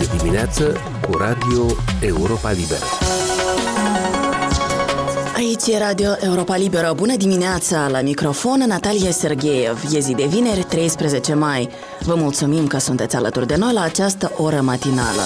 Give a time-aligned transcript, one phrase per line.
[0.00, 0.76] Este dimineață
[1.08, 1.66] cu Radio
[2.00, 2.84] Europa Liberă.
[5.36, 6.92] Aici e Radio Europa Liberă.
[6.96, 7.88] Bună dimineața!
[7.88, 9.82] La microfon Natalia Sergeev.
[9.92, 11.68] E zi de vineri, 13 mai.
[12.00, 15.22] Vă mulțumim că sunteți alături de noi la această oră matinală.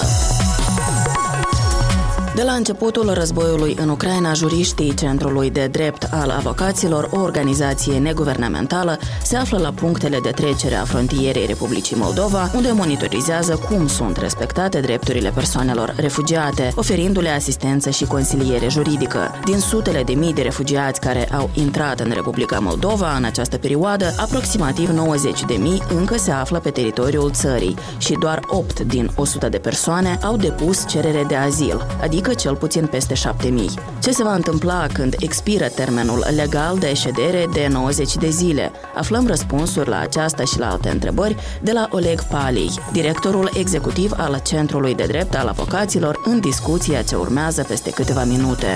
[2.39, 8.99] De la începutul războiului în Ucraina, juriștii Centrului de Drept al Avocaților, o organizație neguvernamentală,
[9.23, 14.79] se află la punctele de trecere a frontierei Republicii Moldova, unde monitorizează cum sunt respectate
[14.79, 19.39] drepturile persoanelor refugiate, oferindu-le asistență și consiliere juridică.
[19.45, 24.13] Din sutele de mii de refugiați care au intrat în Republica Moldova în această perioadă,
[24.17, 29.49] aproximativ 90 de mii încă se află pe teritoriul țării și doar 8 din 100
[29.49, 33.69] de persoane au depus cerere de azil, adică adică cel puțin peste 7000.
[34.01, 38.71] Ce se va întâmpla când expiră termenul legal de ședere de 90 de zile?
[38.95, 44.41] Aflăm răspunsuri la aceasta și la alte întrebări de la Oleg Palii, directorul executiv al
[44.43, 48.67] Centrului de Drept al Avocaților, în discuția ce urmează peste câteva minute.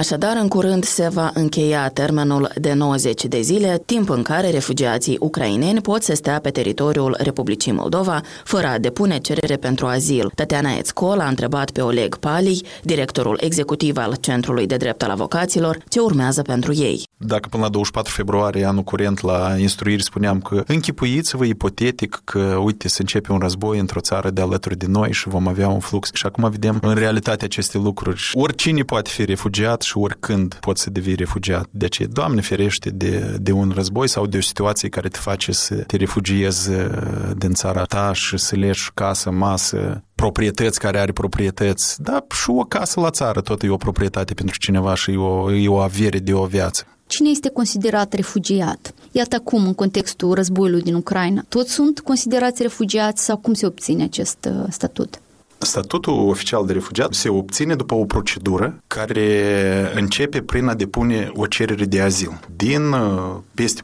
[0.00, 5.16] Așadar, în curând se va încheia termenul de 90 de zile, timp în care refugiații
[5.20, 10.30] ucraineni pot să stea pe teritoriul Republicii Moldova fără a depune cerere pentru azil.
[10.34, 15.78] Tatiana Ețcol a întrebat pe Oleg Pali, directorul executiv al Centrului de Drept al Avocaților,
[15.88, 17.08] ce urmează pentru ei.
[17.16, 22.88] Dacă până la 24 februarie anul curent la instruiri spuneam că închipuiți-vă ipotetic că, uite,
[22.88, 26.10] se începe un război într-o țară de alături de noi și vom avea un flux.
[26.12, 28.30] Și acum vedem în realitate aceste lucruri.
[28.32, 31.66] Oricine poate fi refugiat și oricând poți să devii refugiat.
[31.70, 35.74] Deci, Doamne ferește de, de un război sau de o situație care te face să
[35.74, 42.02] te refugiezi uh, din țara ta și să leși casă, masă, proprietăți care are proprietăți,
[42.02, 45.52] dar și o casă la țară tot e o proprietate pentru cineva și e o,
[45.52, 46.86] e o avere de o viață.
[47.06, 48.94] Cine este considerat refugiat?
[49.12, 54.02] Iată acum, în contextul războiului din Ucraina, toți sunt considerați refugiați sau cum se obține
[54.02, 55.20] acest uh, statut?
[55.62, 61.46] Statutul oficial de refugiat se obține după o procedură care începe prin a depune o
[61.46, 62.40] cerere de azil.
[62.56, 63.82] Din uh, peste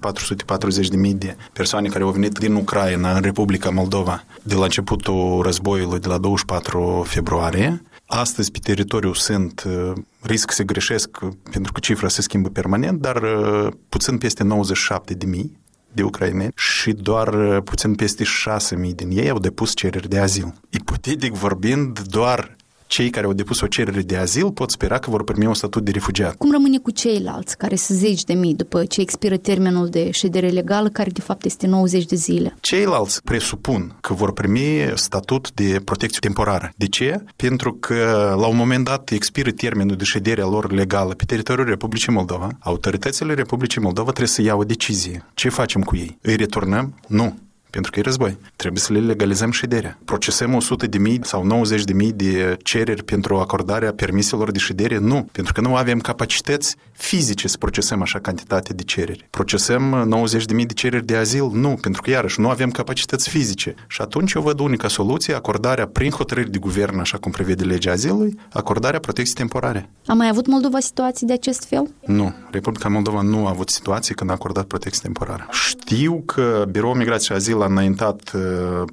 [1.04, 6.00] 440.000 de persoane care au venit din Ucraina în Republica Moldova de la începutul războiului
[6.00, 11.18] de la 24 februarie, Astăzi pe teritoriu sunt, uh, risc să greșesc
[11.50, 15.56] pentru că cifra se schimbă permanent, dar uh, puțin peste 97 de mii
[15.96, 20.54] de ucraineni și doar uh, puțin peste 6.000 din ei au depus cereri de azil.
[20.70, 25.24] Ipotetic vorbind, doar cei care au depus o cerere de azil pot spera că vor
[25.24, 26.34] primi un statut de refugiat.
[26.34, 30.48] Cum rămâne cu ceilalți, care sunt zeci de mii după ce expiră termenul de ședere
[30.48, 32.56] legală, care de fapt este 90 de zile?
[32.60, 36.72] Ceilalți presupun că vor primi statut de protecție temporară.
[36.76, 37.24] De ce?
[37.36, 41.66] Pentru că la un moment dat expiră termenul de ședere a lor legală pe teritoriul
[41.66, 42.48] Republicii Moldova.
[42.60, 45.24] Autoritățile Republicii Moldova trebuie să iau o decizie.
[45.34, 46.18] Ce facem cu ei?
[46.22, 46.94] Îi returnăm?
[47.08, 47.36] Nu
[47.76, 48.38] pentru că e război.
[48.56, 49.98] Trebuie să le legalizăm șederea.
[50.04, 54.98] Procesăm 100 de mii sau 90 de mii de cereri pentru acordarea permiselor de ședere?
[54.98, 59.26] Nu, pentru că nu avem capacități fizice să procesăm așa cantitate de cereri.
[59.30, 61.50] Procesăm 90 de mii de cereri de azil?
[61.52, 63.74] Nu, pentru că iarăși nu avem capacități fizice.
[63.88, 67.92] Și atunci eu văd unica soluție, acordarea prin hotărâri de guvern, așa cum prevede legea
[67.92, 69.88] azilului, acordarea protecției temporare.
[70.06, 71.90] A mai avut Moldova situații de acest fel?
[72.06, 72.34] Nu.
[72.50, 75.48] Republica Moldova nu a avut situații când a acordat protecție temporară.
[75.50, 78.42] Știu că Biroul Migrației și Azil a înaintat uh,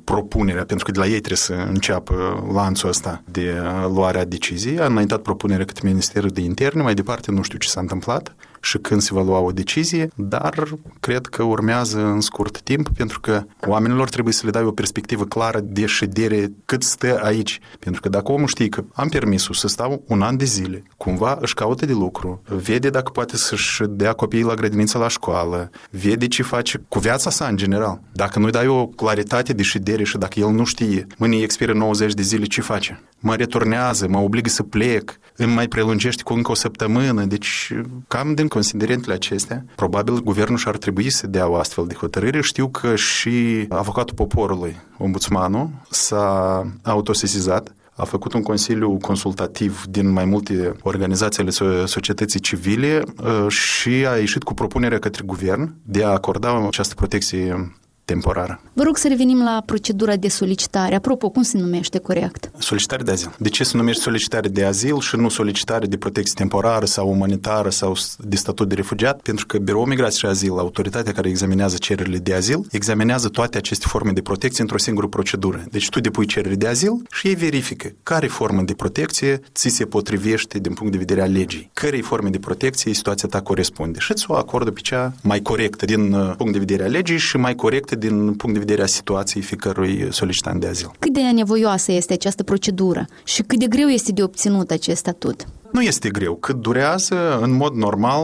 [0.04, 4.80] propunerea, pentru că de la ei trebuie să înceapă lanțul ăsta de uh, luarea deciziei,
[4.80, 8.78] a înaintat propunerea către Ministerul de Interne, mai departe nu știu ce s-a întâmplat și
[8.78, 13.44] când se va lua o decizie, dar cred că urmează în scurt timp, pentru că
[13.68, 17.60] oamenilor trebuie să le dai o perspectivă clară de ședere cât stă aici.
[17.80, 21.38] Pentru că dacă omul știe că am permisul să stau un an de zile, cumva
[21.42, 26.28] își caută de lucru, vede dacă poate să-și dea copiii la grădiniță la școală, vede
[26.28, 28.02] ce face cu viața sa în general.
[28.14, 32.14] Dacă nu-i dai o claritate de ședere și dacă el nu știe, mâine expiră 90
[32.14, 33.04] de zile, ce face?
[33.20, 37.74] Mă returnează, mă obligă să plec, îmi mai prelungește cu încă o săptămână, deci
[38.08, 42.42] cam din considerentele acestea, probabil guvernul și-ar trebui să dea o astfel de hotărâre.
[42.42, 50.26] Știu că și avocatul poporului, ombudsmanul, s-a autosesizat a făcut un consiliu consultativ din mai
[50.26, 56.08] multe organizații ale societății civile uh, și a ieșit cu propunerea către guvern de a
[56.08, 57.76] acorda această protecție
[58.06, 58.62] temporară.
[58.74, 60.96] Vă rog să revenim la procedura de solicitare.
[60.96, 62.52] Apropo, cum se numește corect?
[62.58, 63.36] Solicitare de azil.
[63.38, 67.70] De ce se numește solicitare de azil și nu solicitare de protecție temporară sau umanitară
[67.70, 69.22] sau de statut de refugiat?
[69.22, 73.86] Pentru că Biroul Migrație și Azil, autoritatea care examinează cererile de azil, examinează toate aceste
[73.88, 75.64] forme de protecție într-o singură procedură.
[75.72, 79.86] Deci tu depui cerere de azil și ei verifică care formă de protecție ți se
[79.86, 81.70] potrivește din punct de vedere al legii.
[81.74, 85.86] Cărei forme de protecție situația ta corespunde și ți o acordă pe cea mai corectă
[85.86, 88.82] din uh, punct de vedere al legii și mai corectă diferite din punct de vedere
[88.82, 90.92] a situației fiecărui solicitant de azil.
[91.00, 95.46] Cât de nevoioasă este această procedură și cât de greu este de obținut acest statut?
[95.72, 96.36] Nu este greu.
[96.36, 98.24] Cât durează, în mod normal,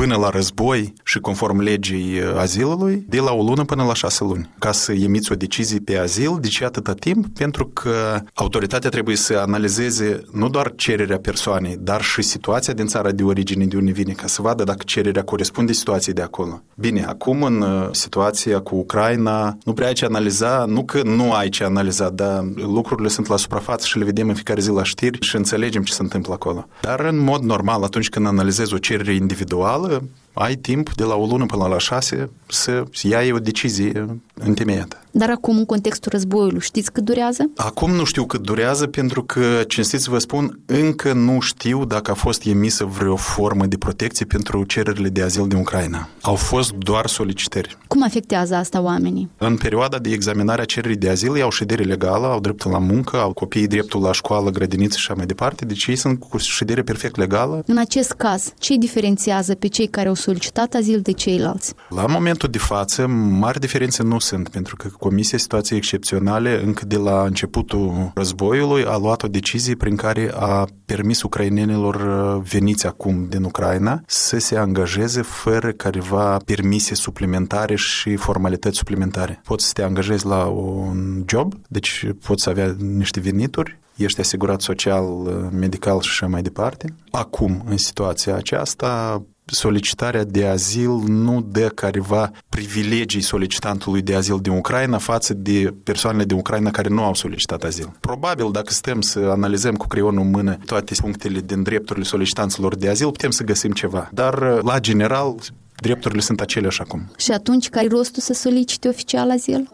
[0.00, 4.24] până la război și conform legii uh, azilului, de la o lună până la șase
[4.24, 4.50] luni.
[4.58, 7.26] Ca să emiți o decizie pe azil, de ce atâta timp?
[7.38, 13.10] Pentru că autoritatea trebuie să analizeze nu doar cererea persoanei, dar și situația din țara
[13.10, 16.62] de origine, de unde vine, ca să vadă dacă cererea corespunde situației de acolo.
[16.74, 21.32] Bine, acum în uh, situația cu Ucraina, nu prea ai ce analiza, nu că nu
[21.32, 24.82] ai ce analiza, dar lucrurile sunt la suprafață și le vedem în fiecare zi la
[24.82, 26.68] știri și înțelegem ce se întâmplă acolo.
[26.80, 29.86] Dar în mod normal, atunci când analizezi o cerere individuală,
[30.32, 34.96] ai timp de la o lună până la șase să iei o decizie întemeiată.
[35.10, 37.50] Dar acum, în contextul războiului, știți cât durează?
[37.56, 42.10] Acum nu știu cât durează, pentru că, cinstit să vă spun, încă nu știu dacă
[42.10, 46.08] a fost emisă vreo formă de protecție pentru cererile de azil din Ucraina.
[46.20, 47.76] Au fost doar solicitări.
[47.86, 49.30] Cum afectează asta oamenii?
[49.38, 52.78] În perioada de examinare a cererii de azil, ei au ședere legală, au dreptul la
[52.78, 56.38] muncă, au copiii dreptul la școală, grădiniță și așa mai departe, deci ei sunt cu
[56.38, 57.62] ședere perfect legală.
[57.66, 61.74] În acest caz, ce diferențiază pe cei care au solicitat azil de ceilalți?
[61.88, 66.96] La momentul de față, mari diferențe nu sunt, pentru că Comisia Situației Excepționale, încă de
[66.96, 73.26] la începutul războiului, a luat o decizie prin care a permis ucrainenilor uh, veniți acum
[73.28, 79.40] din Ucraina să se angajeze fără careva permise suplimentare și formalități suplimentare.
[79.44, 84.60] Poți să te angajezi la un job, deci poți să avea niște venituri, ești asigurat
[84.60, 86.94] social, uh, medical și așa mai departe.
[87.10, 94.52] Acum, în situația aceasta, solicitarea de azil nu dă careva privilegii solicitantului de azil din
[94.52, 97.96] Ucraina față de persoanele din Ucraina care nu au solicitat azil.
[98.00, 102.88] Probabil, dacă stăm să analizăm cu creionul în mână toate punctele din drepturile solicitanților de
[102.88, 104.10] azil, putem să găsim ceva.
[104.12, 105.34] Dar, la general,
[105.80, 107.10] drepturile sunt aceleași acum.
[107.16, 109.70] Și atunci, care e rostul să solicite oficial azil?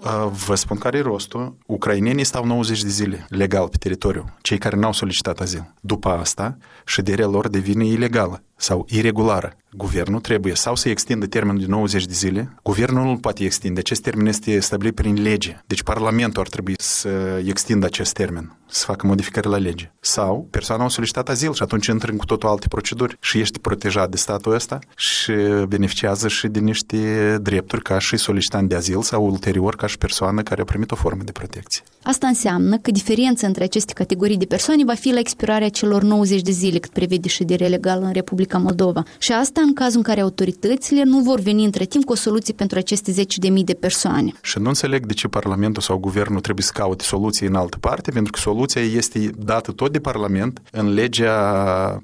[0.46, 1.56] Vă spun care e rostul.
[1.66, 5.74] Ucrainenii stau 90 de zile legal pe teritoriu, cei care n-au solicitat azil.
[5.80, 6.56] După asta,
[6.86, 9.56] șederea lor devine ilegală sau irregulară.
[9.76, 13.80] Guvernul trebuie sau să extindă termenul de 90 de zile, guvernul nu îl poate extinde.
[13.80, 15.60] Acest termen este stabilit prin lege.
[15.66, 17.08] Deci Parlamentul ar trebui să
[17.46, 19.92] extindă acest termen, să facă modificări la lege.
[20.00, 23.58] Sau persoana a solicitat azil și atunci intră în cu totul alte proceduri și ești
[23.58, 25.32] protejat de statul ăsta și
[25.68, 26.98] beneficiază și de niște
[27.42, 30.94] drepturi ca și solicitant de azil sau ulterior ca și persoană care a primit o
[30.94, 31.82] formă de protecție.
[32.02, 36.40] Asta înseamnă că diferența între aceste categorii de persoane va fi la expirarea celor 90
[36.40, 39.02] de zile cât prevede șederea legală în Republica Moldova.
[39.18, 42.54] Și asta în cazul în care autoritățile nu vor veni între timp cu o soluție
[42.54, 44.32] pentru aceste 10 de mii de persoane.
[44.42, 48.10] Și nu înțeleg de ce Parlamentul sau Guvernul trebuie să caute soluții în altă parte,
[48.10, 51.32] pentru că soluția este dată tot de Parlament în legea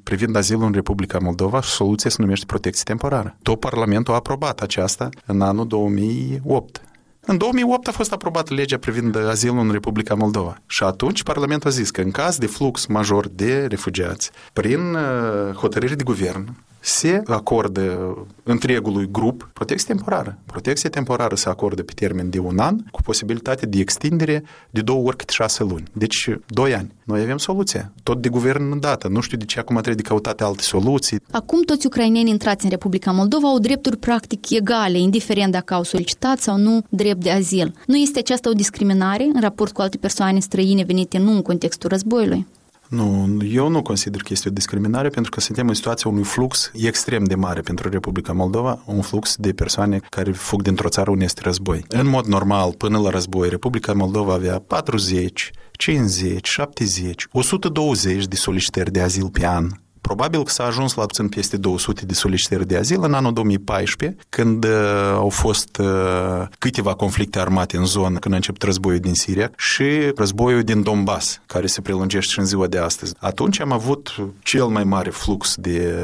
[0.02, 3.36] privind azilul în Republica Moldova și soluția se numește protecție temporară.
[3.42, 6.80] Tot Parlamentul a aprobat aceasta în anul 2008.
[7.20, 10.62] În 2008 a fost aprobată legea privind azilul în Republica Moldova.
[10.66, 15.54] Și atunci Parlamentul a zis că în caz de flux major de refugiați, prin uh,
[15.54, 20.38] hotărâri de guvern, se acordă întregului grup protecție temporară.
[20.46, 25.06] Protecție temporară se acordă pe termen de un an, cu posibilitate de extindere de două
[25.06, 25.82] ori câte șase luni.
[25.92, 26.92] Deci, doi ani.
[27.04, 27.92] Noi avem soluția.
[28.02, 29.08] Tot de guvern dată.
[29.08, 31.20] Nu știu de ce acum trebuie de căutate alte soluții.
[31.30, 36.38] Acum toți ucrainenii intrați în Republica Moldova au drepturi practic egale, indiferent dacă au solicitat
[36.38, 37.74] sau nu drept de azil.
[37.86, 41.88] Nu este aceasta o discriminare în raport cu alte persoane străine venite nu în contextul
[41.88, 42.46] războiului?
[42.90, 46.70] Nu, eu nu consider că este o discriminare pentru că suntem în situația unui flux
[46.74, 51.24] extrem de mare pentru Republica Moldova, un flux de persoane care fug dintr-o țară unde
[51.24, 51.84] este război.
[51.88, 58.92] În mod normal, până la război, Republica Moldova avea 40, 50, 70, 120 de solicitări
[58.92, 59.68] de azil pe an
[60.10, 64.18] Probabil că s-a ajuns la puțin peste 200 de solicitări de azil în anul 2014,
[64.28, 64.70] când uh,
[65.14, 70.12] au fost uh, câteva conflicte armate în zonă, când a început războiul din Siria și
[70.16, 73.14] războiul din Donbass, care se prelungește și în ziua de astăzi.
[73.18, 75.94] Atunci am avut cel mai mare flux de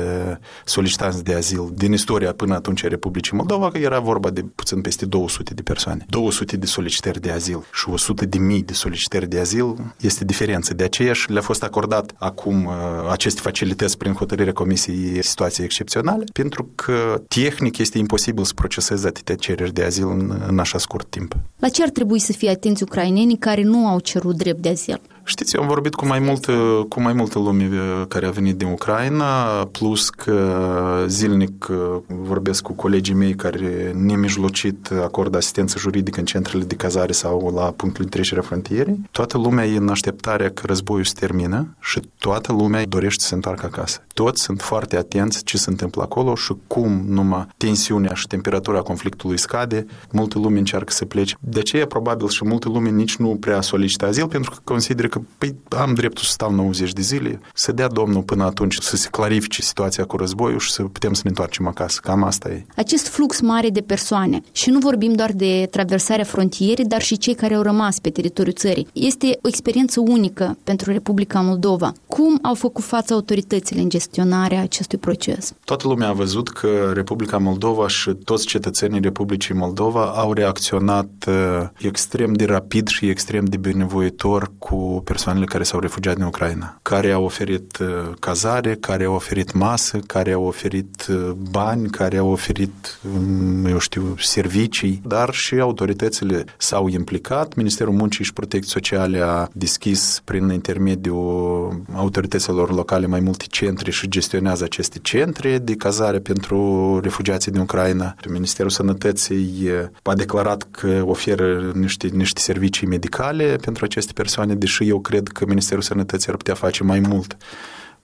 [0.64, 4.80] solicitanți de azil din istoria până atunci a Republicii Moldova, că era vorba de puțin
[4.80, 6.06] peste 200 de persoane.
[6.08, 10.74] 200 de solicitări de azil și 100 de mii de solicitări de azil este diferență.
[10.74, 12.72] De aceea și le-a fost acordat acum uh,
[13.10, 19.34] aceste facilități prin hotărârea Comisiei situații excepționale, pentru că tehnic este imposibil să proceseze atâtea
[19.34, 21.36] cereri de azil în, în așa scurt timp.
[21.58, 25.00] La ce ar trebui să fie atenți ucrainenii care nu au cerut drept de azil?
[25.28, 26.52] Știți, eu am vorbit cu mai multă,
[26.88, 32.62] cu mai multă lume uh, care a venit din Ucraina, plus că zilnic uh, vorbesc
[32.62, 38.04] cu colegii mei care nemijlocit acordă asistență juridică în centrele de cazare sau la punctul
[38.04, 39.00] de trecere a frontierei.
[39.10, 43.34] Toată lumea e în așteptarea că războiul se termină și toată lumea dorește să se
[43.34, 44.04] întoarcă acasă.
[44.14, 49.38] Toți sunt foarte atenți ce se întâmplă acolo și cum numai tensiunea și temperatura conflictului
[49.38, 51.36] scade, multă lume încearcă să plece.
[51.40, 55.22] De aceea, probabil, și multă lume nici nu prea solicită azil, pentru că consideră că
[55.38, 59.08] păi, am dreptul să stau 90 de zile, să dea Domnul până atunci să se
[59.10, 62.00] clarifice situația cu războiul și să putem să ne întoarcem acasă.
[62.02, 62.66] Cam asta e.
[62.76, 67.34] Acest flux mare de persoane, și nu vorbim doar de traversarea frontierei, dar și cei
[67.34, 71.92] care au rămas pe teritoriul țării, este o experiență unică pentru Republica Moldova.
[72.06, 75.52] Cum au făcut față autoritățile în gestionarea acestui proces?
[75.64, 81.34] Toată lumea a văzut că Republica Moldova și toți cetățenii Republicii Moldova au reacționat uh,
[81.78, 87.10] extrem de rapid și extrem de binevoitor cu persoanele care s-au refugiat din Ucraina, care
[87.12, 87.86] au oferit uh,
[88.20, 93.78] cazare, care au oferit masă, care au oferit uh, bani, care au oferit, um, eu
[93.78, 97.54] știu, servicii, dar și autoritățile s-au implicat.
[97.54, 104.08] Ministerul Muncii și Protecției Sociale a deschis prin intermediul autorităților locale mai multe centre și
[104.08, 108.14] gestionează aceste centre de cazare pentru refugiații din Ucraina.
[108.28, 109.68] Ministerul Sănătății
[110.02, 115.44] a declarat că oferă niște, niște servicii medicale pentru aceste persoane, deși eu cred că
[115.46, 117.36] Ministerul Sănătății ar putea face mai mult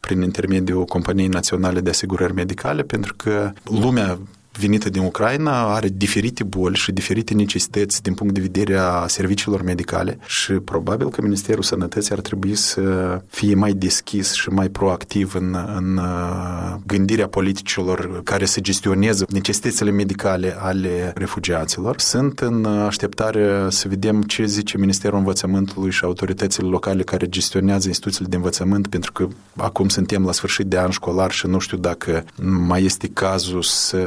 [0.00, 4.18] prin intermediul Companiei Naționale de Asigurări Medicale, pentru că lumea
[4.58, 9.62] venită din Ucraina are diferite boli și diferite necesități din punct de vedere a serviciilor
[9.62, 12.82] medicale și probabil că Ministerul Sănătății ar trebui să
[13.26, 19.90] fie mai deschis și mai proactiv în, în uh, gândirea politicilor care să gestioneze necesitățile
[19.90, 22.00] medicale ale refugiaților.
[22.00, 28.28] Sunt în așteptare să vedem ce zice Ministerul Învățământului și autoritățile locale care gestionează instituțiile
[28.28, 32.24] de învățământ, pentru că acum suntem la sfârșit de an școlar și nu știu dacă
[32.42, 33.98] mai este cazul să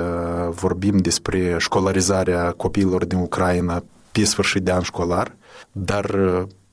[0.50, 5.36] vorbim despre școlarizarea copiilor din Ucraina pe sfârșit de an școlar,
[5.72, 6.06] dar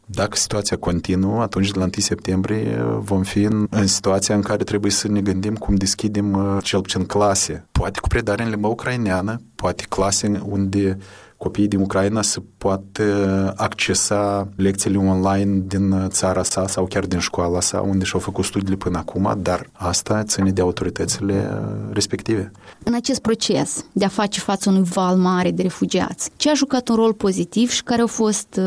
[0.07, 4.65] dacă situația continuă, atunci de la 1 septembrie vom fi în, în situația în care
[4.65, 9.41] trebuie să ne gândim cum deschidem cel puțin clase, poate cu predare în limba ucraineană,
[9.55, 10.99] poate clase unde
[11.43, 13.05] copiii din Ucraina să poată
[13.57, 18.77] accesa lecțiile online din țara sa sau chiar din școala sa, unde și-au făcut studiile
[18.77, 22.53] până acum, dar asta ține de autoritățile respective.
[22.85, 26.89] În acest proces de a face față unui val mare de refugiați, ce a jucat
[26.89, 28.61] un rol pozitiv și care au fost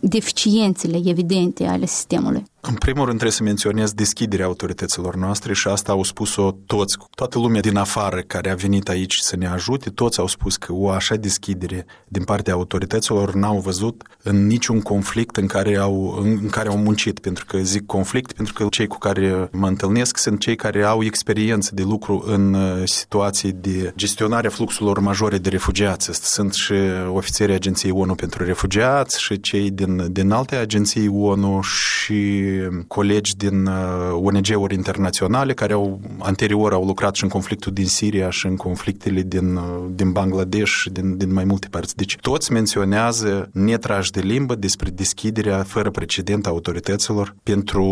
[0.00, 2.44] deficiențele evidente ale sistemului?
[2.68, 7.38] În primul rând trebuie să menționez deschiderea autorităților noastre și asta au spus-o toți, toată
[7.38, 10.90] lumea din afară care a venit aici să ne ajute, toți au spus că o
[10.90, 16.68] așa deschidere din partea autorităților n-au văzut în niciun conflict în care au, în care
[16.68, 20.56] au muncit, pentru că zic conflict, pentru că cei cu care mă întâlnesc sunt cei
[20.56, 26.10] care au experiență de lucru în uh, situații de gestionare a fluxurilor majore de refugiați.
[26.12, 26.74] Sunt și
[27.12, 32.44] ofițerii Agenției ONU pentru Refugiați și cei din, din alte agenții ONU și
[32.86, 33.74] colegi din uh,
[34.12, 39.22] ONG-uri internaționale care au anterior au lucrat și în conflictul din Siria și în conflictele
[39.22, 41.96] din, uh, din Bangladesh și din, din mai multe părți.
[41.96, 47.84] Deci toți menționează netrași de limbă despre deschiderea fără precedent a autorităților pentru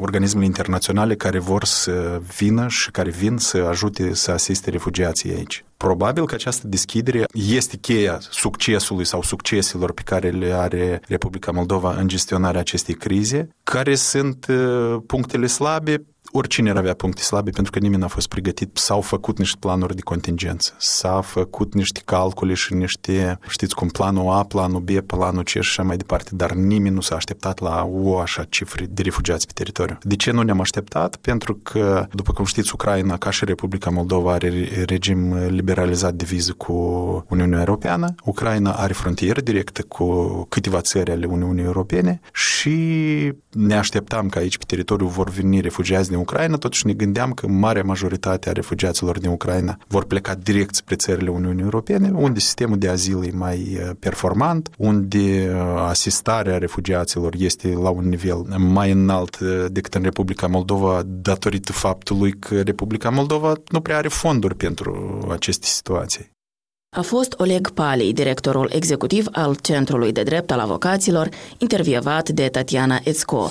[0.00, 5.64] organismele internaționale care vor să vină și care vin să ajute să asiste refugiații aici.
[5.76, 11.94] Probabil că această deschidere este cheia succesului sau succeselor pe care le are Republica Moldova
[11.94, 13.48] în gestionarea acestei crize.
[13.62, 16.06] Care sunt uh, punctele slabe?
[16.32, 18.76] Oricine ar avea puncte slabe pentru că nimeni n-a fost pregătit.
[18.76, 24.30] S-au făcut niște planuri de contingență, s-a făcut niște calcule și niște, știți cum, planul
[24.30, 27.88] A, planul B, planul C și așa mai departe, dar nimeni nu s-a așteptat la
[27.92, 29.98] o așa cifre de refugiați pe teritoriu.
[30.02, 31.16] De ce nu ne-am așteptat?
[31.16, 36.52] Pentru că, după cum știți, Ucraina, ca și Republica Moldova, are regim liberalizat de viză
[36.52, 36.72] cu
[37.28, 38.14] Uniunea Europeană.
[38.24, 40.06] Ucraina are frontieră directă cu
[40.48, 42.76] câteva țări ale Uniunii Europene și
[43.50, 47.46] ne așteptam că aici pe teritoriu vor veni refugiați din Ucraina, totuși ne gândeam că
[47.46, 52.78] marea majoritate a refugiaților din Ucraina vor pleca direct spre țările Uniunii Europene, unde sistemul
[52.78, 58.90] de azil e mai uh, performant, unde uh, asistarea refugiaților este la un nivel mai
[58.90, 64.54] înalt uh, decât în Republica Moldova, datorită faptului că Republica Moldova nu prea are fonduri
[64.54, 66.34] pentru aceste situații.
[66.96, 71.28] A fost Oleg Palei, directorul executiv al Centrului de Drept al Avocaților,
[71.58, 73.50] intervievat de Tatiana Ețco.